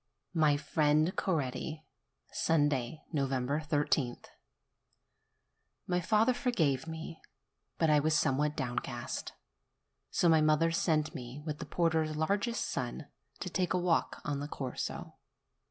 MY 0.33 0.57
FRIEND 0.57 1.15
CORETTI 1.15 1.85
Sunday, 2.31 3.03
I3th. 3.13 4.25
My 5.85 5.99
father 6.01 6.33
forgave 6.33 6.87
me; 6.87 7.21
but 7.77 7.91
I 7.91 7.99
was 7.99 8.17
somewhat 8.17 8.57
down 8.57 8.79
cast. 8.79 9.33
So 10.09 10.27
my 10.27 10.41
mother 10.41 10.71
sent 10.71 11.13
me, 11.13 11.43
with 11.45 11.59
the 11.59 11.67
porter's 11.67 12.15
largest 12.15 12.65
son, 12.67 13.09
to 13.41 13.49
take 13.51 13.73
a 13.73 13.77
walk 13.79 14.21
on 14.25 14.39
the 14.39 14.47
Corso. 14.47 15.17